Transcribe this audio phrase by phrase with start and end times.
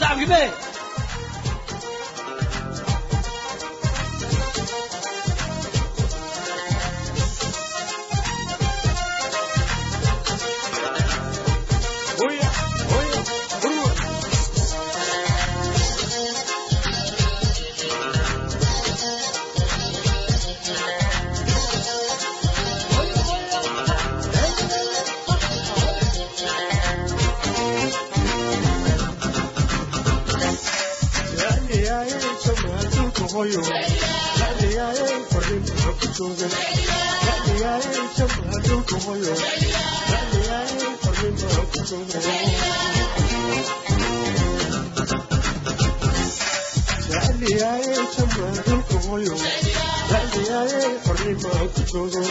[0.00, 0.83] waayahay waa
[36.24, 36.52] tuugay
[37.26, 39.34] ra'yigaaye jab haduunka hoyo
[40.12, 42.28] ra'yigaaye qornimo ku tuugay
[47.12, 49.36] ra'yigaaye jab haduunka hoyo
[50.12, 52.28] ra'yigaaye qornimo ku tuugay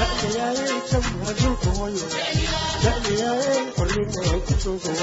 [0.00, 2.06] ra'yigaaye jab haduunka hoyo
[2.84, 5.02] ra'yigaaye qornimo ku tuugay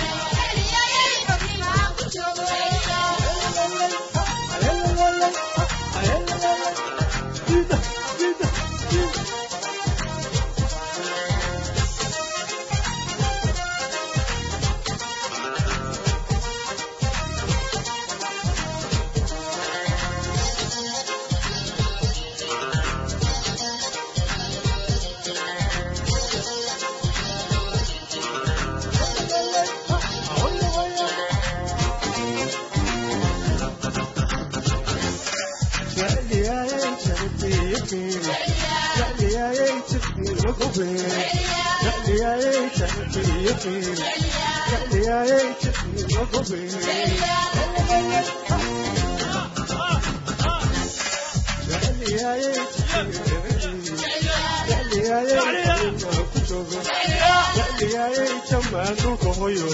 [58.49, 59.67] jamaanulka hoyo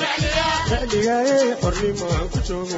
[0.70, 2.78] xiligaayay xornimaan ku joogo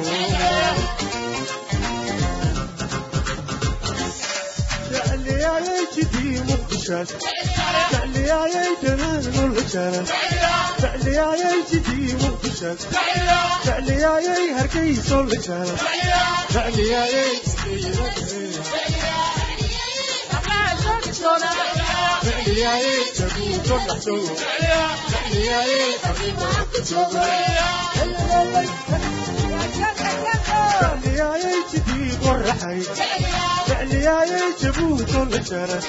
[32.62, 35.84] aa فعلياي جبوت الجرس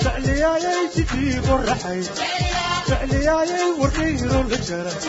[0.00, 2.02] فعلياي تجيب الرحي
[2.86, 5.06] فعلياي وردير الجرس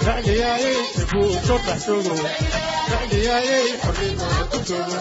[0.00, 2.18] فعلياي جبوت الرحسوم
[2.88, 5.00] فعلياي حرين الكتب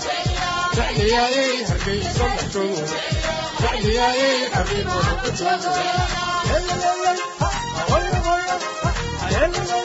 [0.73, 2.75] فعلياي هرقي صلحتم
[3.59, 5.59] فعلياي حرين الكتب
[6.49, 6.95] يلا
[7.89, 8.35] يلا
[9.31, 9.84] يلا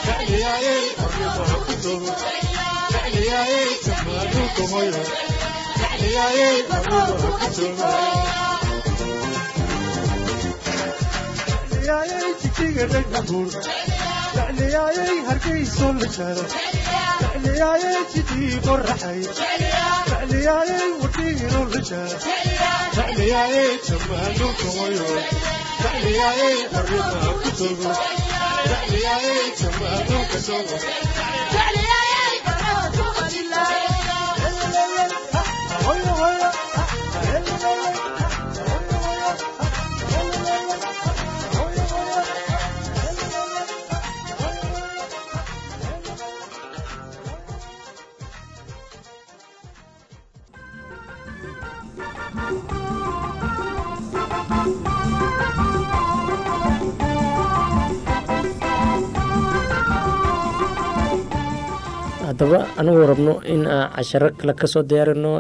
[0.05, 2.13] jecliyaayey xornimaa ku joogo
[2.93, 5.01] jecliyaayey jamaaduulka hoyo
[5.79, 7.09] jecliyaayey xornimaa
[7.39, 7.89] ku joogo
[11.69, 13.93] jecliyaayey jijiga dhagaxuun jecliyaayey hargeyso la jara jecliyaayey jijiga
[14.59, 16.43] jecliyaayey hargeyso la jara
[17.21, 22.17] jecliyaayey jidii qoraxay jecliyaayey wadhiino la jara
[22.95, 25.07] jecliyaayey jamaaduulka hoyo
[25.83, 27.91] jecliyaayey xornimaa ku joogo
[28.69, 31.64] jecliyaayey jamaaduulka joogo hoyo
[62.45, 65.31] haddaba anigu rabno in aan casharo kale ka soo diyaarino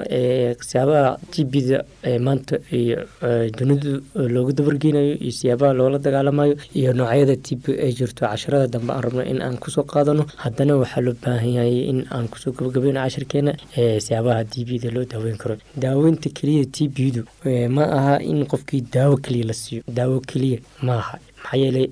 [0.69, 1.79] siyaabaha tbda
[2.19, 2.97] maanta iyo
[3.57, 9.01] dunidu loogu dabargeynayo iyo siyaabaha loola dagaalamayo iyo noocyada tb ay jirto casharada dambe aan
[9.03, 10.25] rabno in aan ku soo qaadano.
[10.37, 15.37] Haddana waxaa loo baahan yahay in aan ku soo gabagabeyno cashirkeena siyaabaha tbda loo daaweyn
[15.37, 15.57] karo.
[15.77, 17.21] Daaweynta keliya tbdu
[17.69, 19.83] ma aha in qofkii daawo keliya la siiyo.
[19.87, 21.87] Daawo keliya ma aha maxaa yeelay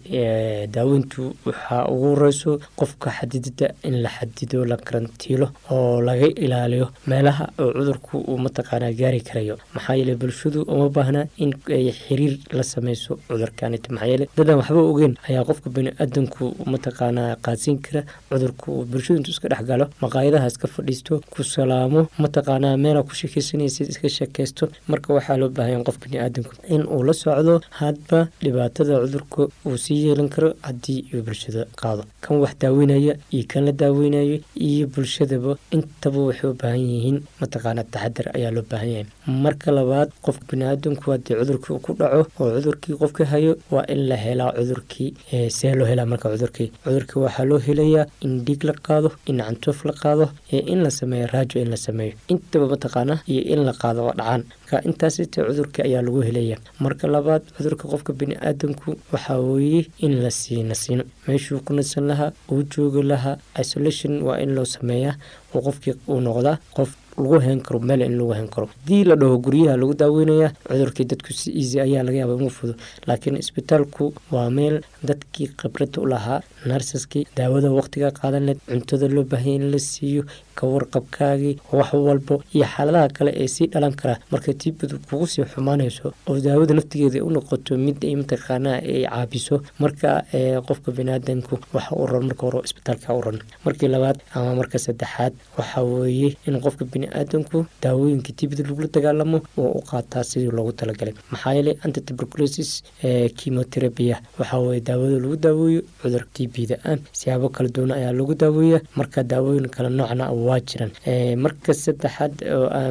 [0.75, 7.45] daaweyntu waxaa ugu horeyso qofka xadidida in la xadido la karantiilo oo laga ilaaliyo meelaha
[7.59, 9.57] oo cudurku uu mataqaanaa gaari karayo.
[9.75, 14.81] Maxaa yeelay bulshadu uma baahna in ay xiriir la sameyso cudurkanit maxaa yeelay dadan waxba
[14.91, 18.85] ogeyn ayaa qofka bani-aadanku mataqaanaa qaadsiin kara cudurku.
[18.91, 24.09] Bulshadu intuu iska dhex galo maqaayadaha iska fadhiisto ku salaamo mataqaanaa meela ku sheekeysanaysa iska
[24.09, 28.93] sheekeysto marka waxaa loo baahanya qof bani-aadanku in uu la socdo hadba dhibaatada
[29.65, 32.03] uu sii yeelan karo haddii uu bulshada qaado.
[32.21, 37.83] Kan wax daaweynaya iyo kan la daaweynayo iyo bulshadaba intaba waxay u baahan yihiin mataqaanaa
[37.93, 39.05] taxadar ayaa loo baahan yahay.
[39.43, 44.15] Marka labaad qofka bani-aadanku haddii cudurkii ku dhaco oo cudurkii qofka hayo waa in la
[44.25, 45.09] helaa cudurkii
[45.57, 46.69] see loo helaa marka cudurkii.
[46.83, 51.27] Cudurkii waxaa loo helayaa in dhiig la qaado in cantoof la qaado in la sameeyo
[51.33, 52.13] raajo in la sameeyo.
[52.27, 54.43] Intaba mataqaanaa iyo in la qaado oo dhacaan.
[54.61, 60.31] Marka intaasite cudurkii ayaa lagu helaya marka labaad cudurka qofka bani-aadanku waxaa weeye in la
[60.31, 65.15] sii nasiino meeshuu ku nasan lahaa uu joogi lahaa isolation waa in loo sameeyaa
[65.55, 68.65] oo qofkii uu noqdaa qof lagu hen karo meel in lagu hen karo.
[68.73, 72.73] Haddii la dhaho guryaha lagu daaweynaya cudurkii dadku si easy ayaa laga yaaba inuu fudo.
[73.07, 79.23] Laakiin isbitaalku waa meel dadkii khibrada u lahaa narsaskii daawada waqtiga qaadan leed cuntada loo
[79.29, 80.23] baahanya in la siiyo
[80.55, 84.15] ka warqabkaagii wax walbo iyo xaaladaha kale ee sii dhalan kara.
[84.31, 89.55] Marka tiibadu kugu sii xumaanayso oo daawada naftigeeda u noqoto mid ay mataqaanaa ay caabiso
[89.79, 90.09] marka
[90.67, 93.21] qofka baniaadanku waxa u ran marka hore isbitaalka u
[93.65, 99.71] markii labaad ama marka saddexaad waxaa weeye in qofka bani-aadanku daawooyinka tibida lagula dagaalamo oo
[99.79, 101.13] u qaataa sidii loogu talagalay.
[101.31, 102.83] Maxaa yeelay antituberculosis
[103.37, 106.43] chemotherapia waxaa weye daawada lagu daaweeyo cudurka
[106.85, 110.91] ah siyaabo kala duwan ayaa lagu daaweeya marka daawooyin kala noocna waa jiraan.
[111.45, 112.33] Marka saddexaad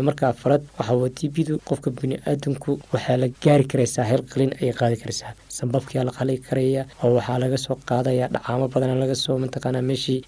[0.09, 4.97] marka afaraad waxaa weye tbdu qofka bani-aadanku waxaa la gaari karaysaa hel qalin ayay qaadi
[5.03, 10.19] karaysaa sambabkia la qali karaya oo waxaa laga soo qaadaya dhacaamo badan lagasoo mataqaana meeshii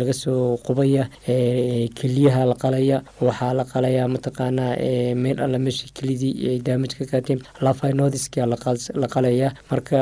[0.00, 1.04] laga soo qubaya
[1.98, 2.98] keliyaha la qalaya
[3.28, 4.72] waxaa la qalaya mataqaanaa
[5.22, 6.58] meel alla meeshii kelidii ay
[6.98, 8.56] ka qaateen lafinodiskia la
[9.14, 9.48] qalaya.
[9.70, 9.98] Marka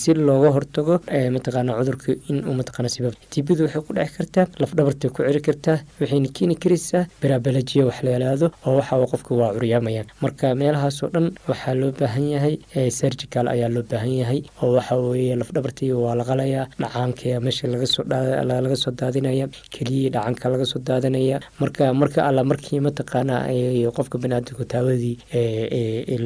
[0.00, 0.94] si looga hortago
[1.36, 6.28] mataqaana cudurka inuu mataqaana sabab tibadu waxay ku dheci kartaa lafdhabartay ku celi kartaa waxayna
[6.36, 8.10] keeni karaysaa berabalajiya wax la
[8.66, 10.06] oo waxa qofka waa curyaamayaan.
[10.22, 12.54] Marka meelahaasoo dhan waxaa loo baahan yahay
[12.90, 18.76] surgical ayaa loo baahan yahay oo waxa weeye lafdhabartii waa la qalayaa dhacaanka meesha laga
[18.76, 23.36] soo daadinaya keliyii dhacanka laga soo daadanaya marka marka alla markii mataqaana
[23.96, 25.16] qofka baniaadamku taawadii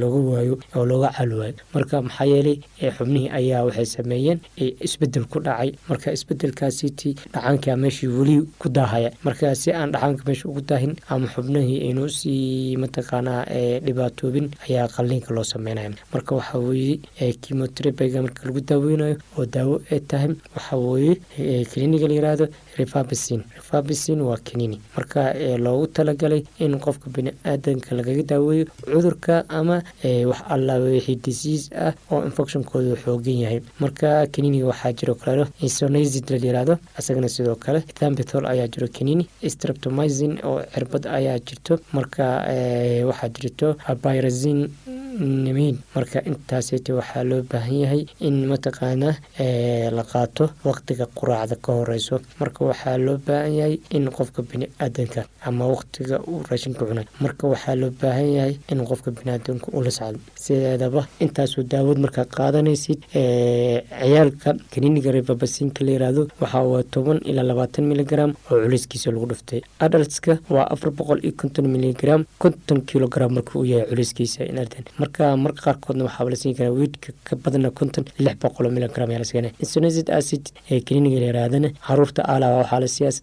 [0.01, 2.57] looga waayo oo looga caali marka maxaa yeelay
[2.97, 4.39] xubnihii ayaa waxay sameeyeen
[4.87, 5.71] isbeddel ku dhacay.
[5.89, 9.11] Marka isbedelkaasiti dhacaanka meeshii weli ku daahaya.
[9.25, 13.45] Marka si aan dhacaanka meesha ugu daahin ama xubnihii aynu u sii mataqaanaa
[13.87, 15.91] dhibaatoobin ayaa qalliinka loo sameynaya.
[16.13, 16.99] Marka waxaa weeye
[17.33, 24.21] chemoterabiga marka lagu daaweynayo oo daawo ay tahay waxa weeye kliniga la yiraahdo rifabicin rifabicin
[24.21, 31.17] waa kanini marka loogu talagalay in qofka bini-aadanka lagaga daaweeyo cudurka ama wax alla wixii
[31.17, 33.61] disease ah oo infectionkooda xoogan yahay.
[33.81, 39.27] Marka kaniniga waxaa jiro kale isonazid la yiraahdo isagana sidoo kale thambithol ayaa jiro kanini
[39.49, 41.79] streptomizin oo cirbad ayaa jirto.
[41.93, 42.25] Marka
[43.09, 44.69] waxaa jirto byrazin
[45.19, 49.15] nimiin marka intaasayta waxaa loo baahan yahay in mataqaanaa
[49.97, 52.21] la qaato waqtiga quraacda ka horeyso.
[52.41, 57.75] Marka waxaa loo baahan yahay in qofka bini-aadanka ama waqtiga uu raashinka cunay marka waxaa
[57.81, 60.19] loo baahan yahay in qofka bini-aadanka ula socdo.
[60.45, 67.85] Sideedaba intaasoo daawad markaa qaadanaysid ciyaalka kaniiniga rebabasinka la yiraahdo waxaa waa toban ilaa labaatan
[67.91, 69.61] miligram oo culayskiisa lagu dhuftay.
[69.81, 75.37] Adaltska waa afar boqol iyo konton miligram konton kilogram marka uu yahay culayskiisa inardan marka
[75.45, 79.29] marka qaarkoodna waxaaba la siin karaa weydka ka badana konton lix boqol miligram ayaa la
[79.31, 83.15] siinaya insonazid acid ee kaniiniga la yirahdana carruurta aala waxaa la siiyaa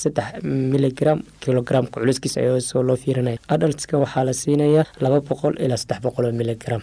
[0.00, 0.26] saddex
[0.72, 6.24] miligram kilogramka culayskiisa ayasoo loo fiirinaya adaltska waxaa la siinayaa laba boqol ilaa saddex boqol
[6.28, 6.82] oo miligram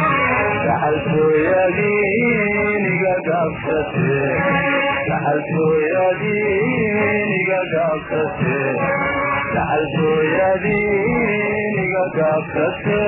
[7.73, 8.59] gaabsate
[9.53, 12.99] gacaltooyadiiniga gaabsate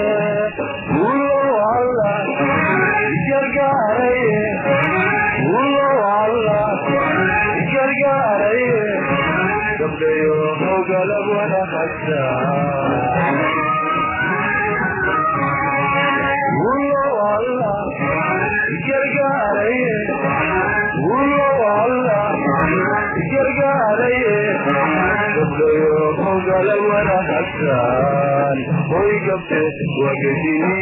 [29.64, 30.73] gabte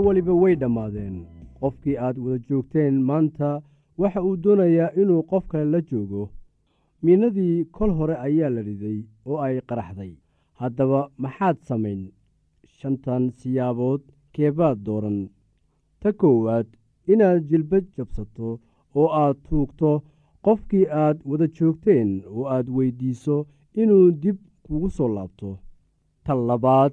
[0.00, 1.26] wax waliba way dhammaadeen.
[1.60, 3.62] Qofkii aad wada joogteen maanta
[3.98, 6.30] waxa uu doonayaa inuu qof kale la joogo.
[7.02, 10.12] Miinadii kol hore ayaa la riday oo ay qaraxday.
[10.60, 12.02] Haddaba maxaad samayn?
[12.76, 15.18] Shantan siyaabood keebaad dooran.
[16.00, 16.66] Ta koowaad
[17.12, 18.48] inaad jilbad jabsato
[18.98, 19.90] oo aad tuugto
[20.44, 23.36] qofkii aad wada joogteen oo aad weyddiiso
[23.82, 25.50] inuu dib kugu soo laabto.
[26.24, 26.92] Ta labaad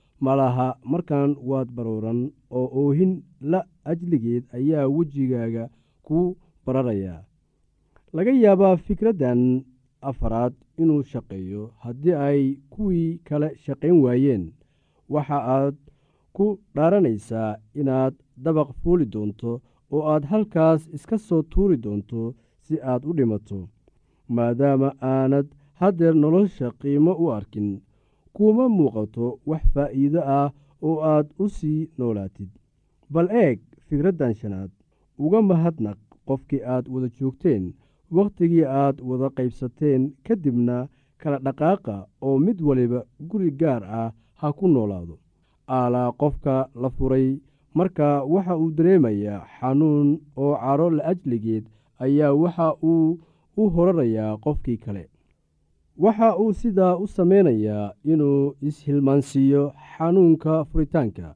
[0.25, 2.19] malaha markan waad baruuran
[2.57, 3.13] oo oohin
[3.51, 3.59] la
[3.91, 5.63] ajligeed ayaa wejigaaga
[6.07, 6.19] ku
[6.65, 7.21] bararayaa
[8.15, 9.41] laga yaabaa fikraddan
[10.09, 12.41] afaraad inuu shaqeeyo haddii ay
[12.73, 14.43] kuwii kale shaqayn waayeen.
[15.13, 15.75] Waxa aad
[16.35, 19.51] ku dhaaranaysaa inaad dabaq fuuli doonto
[19.93, 22.21] oo aad halkaas iska soo tuuri doonto
[22.65, 23.59] si aad u dhimato
[24.35, 25.47] maadaama aanad
[25.79, 27.69] haddeer nolosha qiimo u arkin
[28.35, 30.49] kuma muuqato wax faa'iido ah
[30.87, 32.49] oo aad u sii noolaatid.
[33.13, 34.71] Bal eeg fikraddan shanaad
[35.23, 37.63] uga mahadnaq qofkii aad wada joogteen
[38.15, 40.77] wakhtigii aad wada qaybsateen ka dibna
[41.21, 41.95] kala dhaqaaqa
[42.27, 45.15] oo mid waliba guri gaar ah ha ku noolaado.
[45.77, 47.27] Aalaa qofka la furay
[47.77, 50.09] marka waxa uu dareemayaa xanuun
[50.43, 51.65] oo caro la ajligeed
[52.03, 53.19] ayaa waxa uu
[53.61, 55.03] u horarayaa qofkii kale
[55.97, 61.35] waxa uu sidaa u sameynayaa inuu is-hilmaansiiyo xanuunka furitaanka.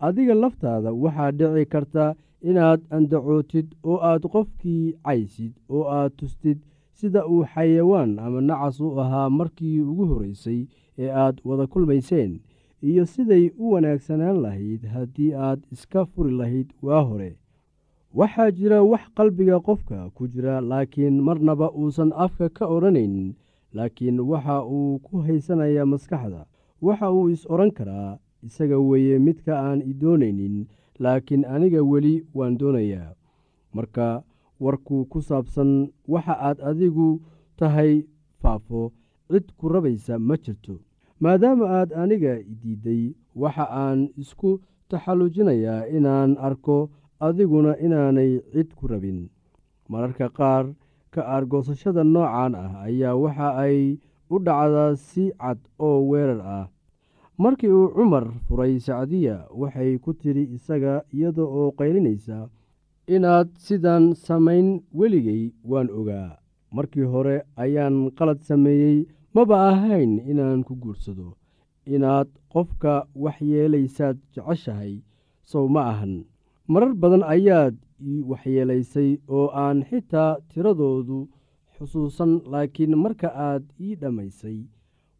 [0.00, 6.58] Adiga laftaada waxaa dhici karta inaad andacootid oo aad qofkii caysid oo aad tustid
[6.92, 10.60] sida uu xayawaan ama nacas u ahaa markii ugu horreysay
[10.98, 12.40] ee aad wada kulmayseen
[12.82, 17.36] iyo siday u wanaagsanaan lahayd haddii aad iska furi lahayd waa hore.
[18.14, 23.34] Waxaa jira wax qalbiga qofka ku jira laakiin marnaba uusan afka ka odhanaynin
[23.74, 26.46] laakiin waxa uu ku haysanayaa maskaxda.
[26.82, 30.66] Waxa uu is odhan karaa isaga weeye midka aan i doonaynin
[30.98, 33.14] laakiin aniga weli waan doonayaa.
[33.74, 34.22] Marka
[34.60, 37.20] warku ku saabsan waxa aad adigu
[37.56, 38.04] tahay
[38.42, 38.92] faafo
[39.30, 40.74] cid ku rabaysa ma jirto.
[41.20, 49.28] Maadaama aad aniga diidday waxa aan isku taxallujinayaa inaan arko adiguna inaanay cid ku rabin.
[49.88, 50.64] Mararka qaar
[51.14, 53.78] ka aargoosashada noocan ah ayaa waxa ay
[54.34, 56.66] u dhacdaa si cad oo weerar ah.
[57.42, 62.38] Markii uu cumar furay sacdiya waxay ku tidhi isaga iyada oo qaylinaysa
[63.14, 66.38] inaad sidan samayn weligay waan ogaa.
[66.76, 68.98] Markii hore ayaan qalad sameeyey
[69.34, 71.28] maba ahayn inaan ku guursado.
[71.94, 72.94] Inaad qofka
[73.24, 74.94] waxyeelaysaad jeceshahay
[75.50, 76.14] sow ma ahan
[76.68, 81.18] marar badan ayaad ii waxyeelaysay oo aan xitaa tiradoodu
[81.76, 84.58] xusuusan laakiin marka aad ii dhammaysay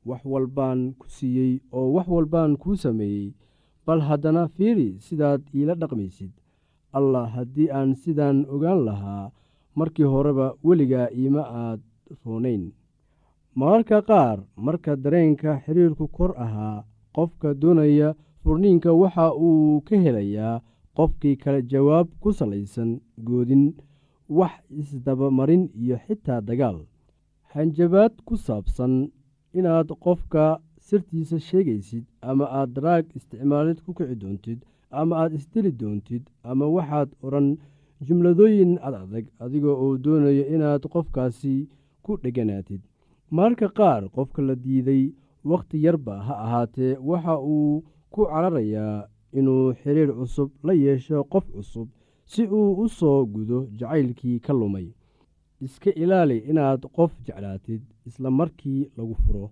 [0.08, 3.28] wax walbaan ku siiyey oo wax walbaan kuu sameeyey
[3.86, 6.30] bal haddana fiiri sidaad iila dhaqmaysid.
[6.98, 9.30] Allah haddii aan sidaan ogaan lahaa
[9.78, 11.80] markii horeba weligaa iima aad
[12.24, 12.64] roonayn.
[13.58, 16.84] Mararka qaar marka dareenka xiriirku kor ahaa
[17.16, 18.08] qofka doonaya
[18.42, 20.60] furniinka waxa uu ka helayaa
[20.96, 22.90] qofkii kale jawaab ku salaysan
[23.26, 23.64] goodin
[24.38, 26.78] wax isdabamarin iyo xitaa dagaal.
[27.52, 28.92] Hanjabaad ku saabsan
[29.58, 30.44] inaad qofka
[30.86, 34.58] sirtiisa sheegaysid ama aad daraag isticmaalid ku kici doontid
[35.00, 37.48] ama aad isdeli doontid ama waxaad odhan
[38.06, 41.54] jumladooyin ad adag adiga oo doonaya inaad qofkaasi
[42.04, 42.80] ku dheganaatid.
[43.34, 45.02] Mararka qaar qofka la diiday
[45.50, 49.06] wakhti yarba ha ahaatee waxa uu ku cararayaa
[49.38, 51.88] inuu xiriir cusub la yeesho qof cusub
[52.32, 54.88] si uu u soo gudo jacaylkii ka lumay.
[55.66, 59.50] Iska ilaali inaad qof jeclaatid isla markii lagu furo.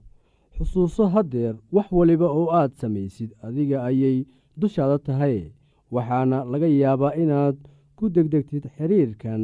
[0.57, 4.19] Xusuuso haddeer wax waliba oo aad samaysid adiga ayay
[4.61, 5.39] dushaada tahay
[5.95, 7.57] waxaana laga yaabaa inaad
[7.97, 9.43] ku degdegtid xiriirkan.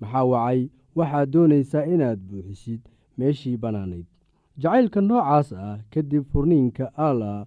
[0.00, 0.60] Maxaa wacay?
[0.98, 2.80] Waxaad doonaysaa inaad buuxisid
[3.18, 4.06] meeshii bannaanayd.
[4.62, 7.46] Jacaylka noocaas ah kadib furniinka allah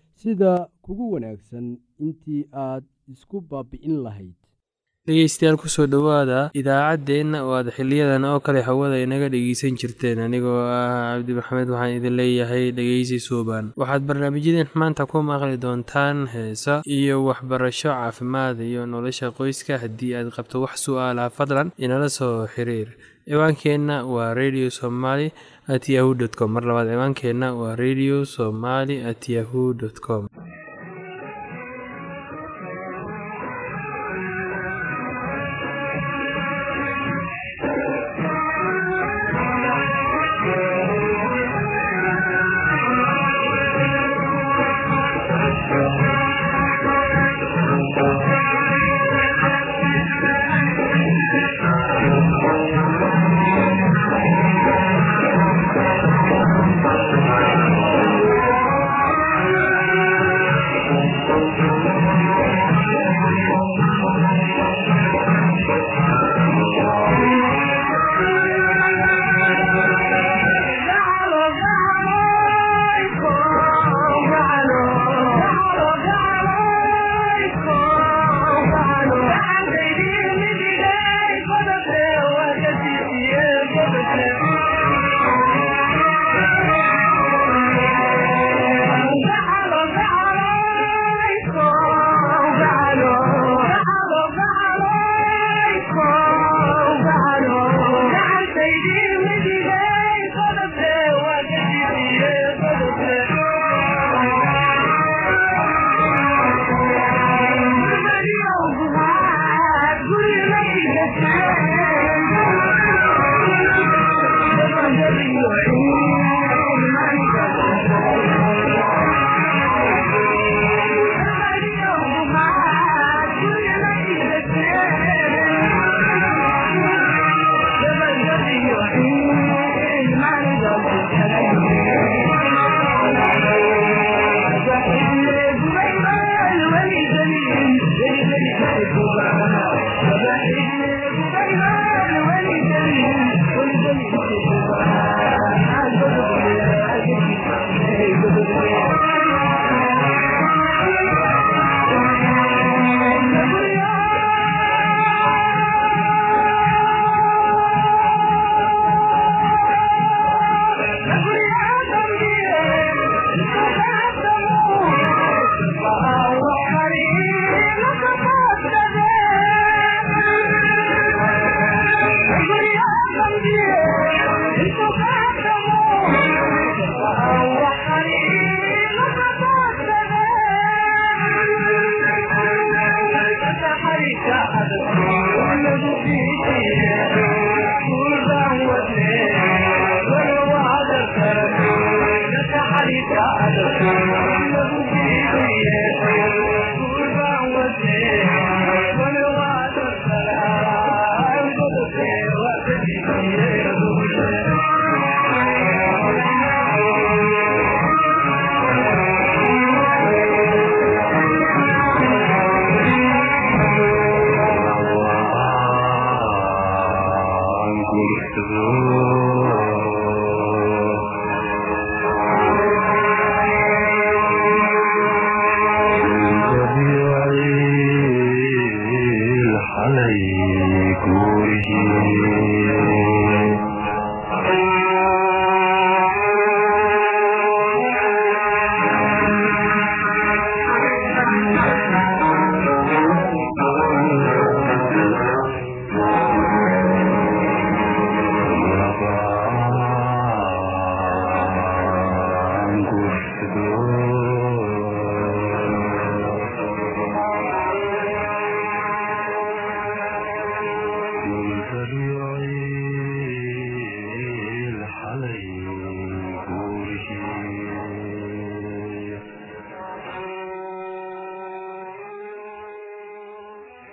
[0.15, 4.33] sida kugu wanaagsan intii aad isku baabi'in lahayd.
[5.07, 10.61] Dhegeystayaal ku soo dhowaada idaacaddeenna oo aad xiliyadan oo kale hawada inaga dhegeysan jirteen anigoo
[10.61, 16.73] ah cabdi maxamed waxaan idin leeyahay dhegeysi suuban waxaad barnaamijyadeen maanta ku maqli doontaan heesa
[16.97, 22.89] iyo waxbarasho caafimaad iyo nolosha qoyska haddii aad qabto wax su'aalaha fadlan inala soo xiriir.
[23.31, 25.27] Ciwaankeenna waa radio somaly
[25.75, 26.51] at yahu dt com.
[26.55, 30.23] Mar labaad ciwaankeenna waa radio somaly at yahu dt com